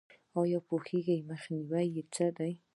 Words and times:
ایا 0.39 0.59
پوهیږئ 0.67 1.17
چې 1.19 1.27
مخنیوی 1.29 1.87
څه 2.13 2.25
دی؟ 2.37 2.51